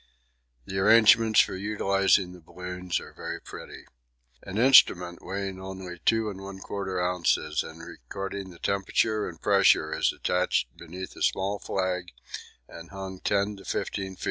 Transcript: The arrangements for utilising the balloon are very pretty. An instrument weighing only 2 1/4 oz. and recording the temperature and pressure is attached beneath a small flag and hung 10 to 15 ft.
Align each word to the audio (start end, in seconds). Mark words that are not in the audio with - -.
The 0.65 0.79
arrangements 0.79 1.41
for 1.41 1.55
utilising 1.55 2.31
the 2.31 2.41
balloon 2.41 2.89
are 2.99 3.13
very 3.13 3.39
pretty. 3.39 3.83
An 4.41 4.57
instrument 4.57 5.19
weighing 5.21 5.61
only 5.61 5.99
2 6.05 6.23
1/4 6.23 7.19
oz. 7.37 7.61
and 7.61 7.81
recording 7.85 8.49
the 8.49 8.57
temperature 8.57 9.29
and 9.29 9.39
pressure 9.39 9.93
is 9.93 10.11
attached 10.11 10.75
beneath 10.75 11.15
a 11.15 11.21
small 11.21 11.59
flag 11.59 12.13
and 12.67 12.89
hung 12.89 13.19
10 13.19 13.57
to 13.57 13.63
15 13.63 14.15
ft. 14.15 14.19